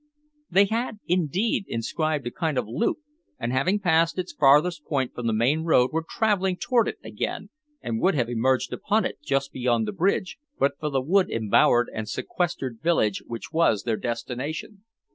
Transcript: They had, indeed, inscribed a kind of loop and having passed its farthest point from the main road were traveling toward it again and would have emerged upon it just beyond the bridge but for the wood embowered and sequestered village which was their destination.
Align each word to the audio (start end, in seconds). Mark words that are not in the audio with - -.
They 0.49 0.65
had, 0.65 0.97
indeed, 1.05 1.65
inscribed 1.67 2.25
a 2.25 2.31
kind 2.31 2.57
of 2.57 2.65
loop 2.67 2.97
and 3.37 3.53
having 3.53 3.79
passed 3.79 4.17
its 4.17 4.33
farthest 4.33 4.83
point 4.83 5.13
from 5.13 5.27
the 5.27 5.31
main 5.31 5.61
road 5.63 5.91
were 5.93 6.01
traveling 6.09 6.57
toward 6.57 6.87
it 6.87 6.97
again 7.03 7.51
and 7.83 8.01
would 8.01 8.15
have 8.15 8.27
emerged 8.27 8.73
upon 8.73 9.05
it 9.05 9.21
just 9.23 9.51
beyond 9.53 9.87
the 9.87 9.91
bridge 9.91 10.39
but 10.57 10.71
for 10.79 10.89
the 10.89 11.01
wood 11.01 11.29
embowered 11.29 11.87
and 11.93 12.09
sequestered 12.09 12.81
village 12.81 13.21
which 13.27 13.51
was 13.53 13.83
their 13.83 13.95
destination. 13.97 14.85